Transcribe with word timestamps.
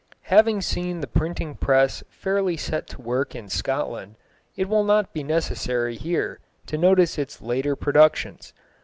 Having 0.33 0.61
seen 0.61 0.99
the 0.99 1.05
printing 1.05 1.53
press 1.53 2.03
fairly 2.09 2.57
set 2.57 2.87
to 2.87 2.99
work 2.99 3.35
in 3.35 3.49
Scotland, 3.49 4.15
it 4.57 4.67
will 4.67 4.83
not 4.83 5.13
be 5.13 5.21
necessary 5.21 5.95
here 5.95 6.39
to 6.65 6.75
notice 6.75 7.19
its 7.19 7.39
later 7.39 7.75
productions. 7.75 8.51